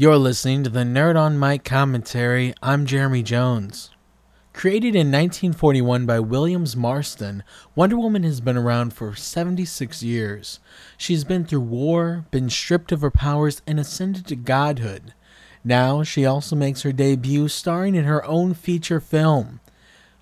[0.00, 2.54] You're listening to the Nerd on Mike commentary.
[2.62, 3.90] I'm Jeremy Jones.
[4.52, 7.42] Created in 1941 by Williams Marston,
[7.74, 10.60] Wonder Woman has been around for 76 years.
[10.96, 15.14] She's been through war, been stripped of her powers, and ascended to godhood.
[15.64, 19.58] Now, she also makes her debut starring in her own feature film.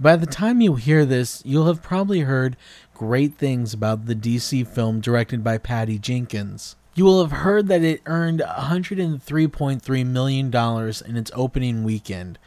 [0.00, 2.56] By the time you hear this, you'll have probably heard
[2.94, 6.76] great things about the DC film directed by Patty Jenkins.
[6.98, 10.46] You will have heard that it earned $103.3 million
[11.06, 12.40] in its opening weekend.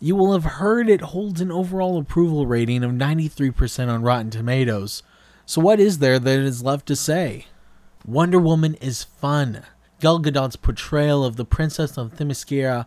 [0.00, 5.02] You will have heard it holds an overall approval rating of 93% on Rotten Tomatoes.
[5.46, 7.46] So, what is there that is left to say?
[8.04, 9.62] Wonder Woman is fun.
[9.98, 12.84] Gal Gadot's portrayal of the Princess of Themyscira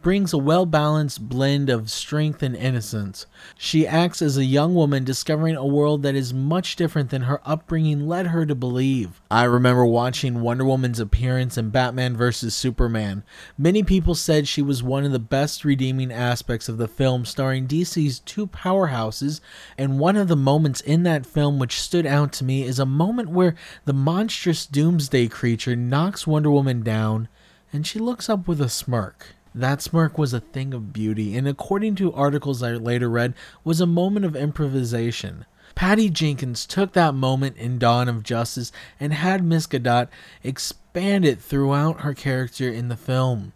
[0.00, 3.26] brings a well balanced blend of strength and innocence.
[3.58, 7.40] She acts as a young woman discovering a world that is much different than her
[7.44, 9.20] upbringing led her to believe.
[9.28, 12.54] I remember watching Wonder Woman's appearance in Batman vs.
[12.54, 13.24] Superman.
[13.58, 17.66] Many people said she was one of the best redeeming aspects of the film, starring
[17.66, 19.40] DC's two powerhouses,
[19.76, 22.86] and one of the moments in that film which stood out to me is a
[22.86, 27.28] moment where the monstrous doomsday creature knocks Wonder Woman down
[27.72, 29.34] and she looks up with a smirk.
[29.54, 33.80] That smirk was a thing of beauty, and according to articles I later read, was
[33.80, 35.46] a moment of improvisation.
[35.74, 40.08] Patty Jenkins took that moment in Dawn of Justice and had Miss Gadot
[40.42, 43.52] expand it throughout her character in the film.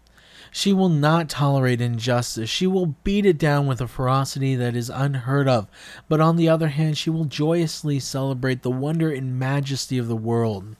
[0.51, 2.49] She will not tolerate injustice.
[2.49, 5.67] She will beat it down with a ferocity that is unheard of.
[6.09, 10.15] But on the other hand, she will joyously celebrate the wonder and majesty of the
[10.15, 10.75] world.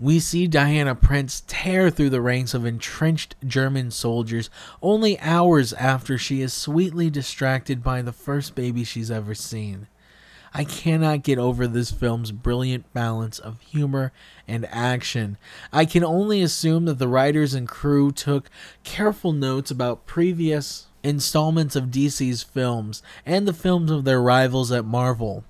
[0.00, 4.48] We see Diana Prince tear through the ranks of entrenched German soldiers
[4.80, 9.88] only hours after she is sweetly distracted by the first baby she's ever seen.
[10.54, 14.12] I cannot get over this film's brilliant balance of humor
[14.46, 15.36] and action.
[15.72, 18.48] I can only assume that the writers and crew took
[18.84, 24.84] careful notes about previous installments of DC's films and the films of their rivals at
[24.84, 25.42] Marvel.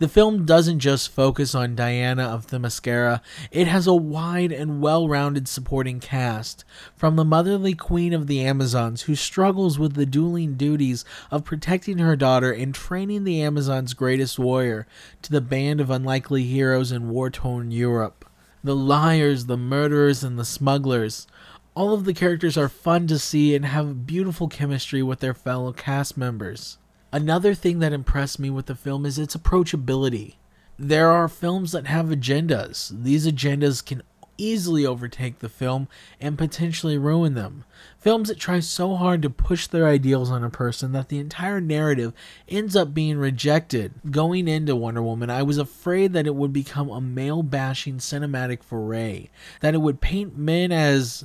[0.00, 5.08] The film doesn't just focus on Diana of Themyscira, it has a wide and well
[5.08, 6.64] rounded supporting cast.
[6.94, 11.98] From the motherly queen of the Amazons, who struggles with the dueling duties of protecting
[11.98, 14.86] her daughter and training the Amazons' greatest warrior,
[15.22, 18.24] to the band of unlikely heroes in war torn Europe.
[18.62, 21.26] The liars, the murderers, and the smugglers.
[21.74, 25.72] All of the characters are fun to see and have beautiful chemistry with their fellow
[25.72, 26.78] cast members.
[27.10, 30.34] Another thing that impressed me with the film is its approachability.
[30.78, 32.92] There are films that have agendas.
[33.02, 34.02] These agendas can
[34.36, 35.88] easily overtake the film
[36.20, 37.64] and potentially ruin them.
[37.98, 41.62] Films that try so hard to push their ideals on a person that the entire
[41.62, 42.12] narrative
[42.46, 43.94] ends up being rejected.
[44.10, 48.62] Going into Wonder Woman, I was afraid that it would become a male bashing cinematic
[48.62, 49.30] foray,
[49.62, 51.24] that it would paint men as,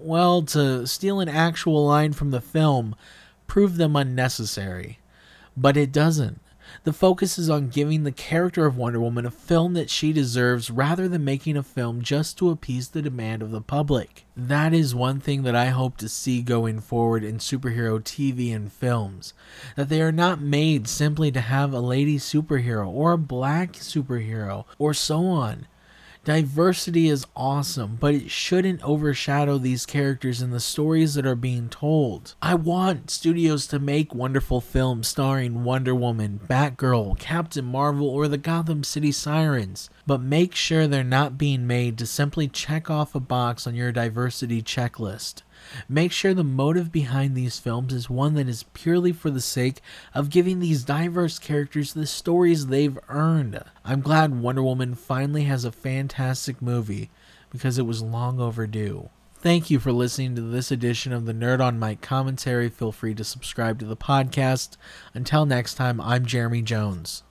[0.00, 2.96] well, to steal an actual line from the film,
[3.46, 4.98] prove them unnecessary
[5.56, 6.40] but it doesn't.
[6.84, 10.70] The focus is on giving the character of Wonder Woman a film that she deserves
[10.70, 14.24] rather than making a film just to appease the demand of the public.
[14.36, 18.72] That is one thing that I hope to see going forward in superhero TV and
[18.72, 19.34] films.
[19.76, 24.64] That they are not made simply to have a lady superhero or a black superhero
[24.78, 25.66] or so on.
[26.24, 31.68] Diversity is awesome, but it shouldn't overshadow these characters and the stories that are being
[31.68, 32.36] told.
[32.40, 38.38] I want studios to make wonderful films starring Wonder Woman, Batgirl, Captain Marvel, or the
[38.38, 43.20] Gotham City Sirens, but make sure they're not being made to simply check off a
[43.20, 45.42] box on your diversity checklist.
[45.88, 49.80] Make sure the motive behind these films is one that is purely for the sake
[50.14, 53.62] of giving these diverse characters the stories they've earned.
[53.84, 57.10] I'm glad Wonder Woman finally has a fantastic movie
[57.50, 59.10] because it was long overdue.
[59.42, 62.68] Thank you for listening to this edition of the Nerd on Mike commentary.
[62.68, 64.76] Feel free to subscribe to the podcast.
[65.14, 67.24] Until next time, I'm Jeremy Jones.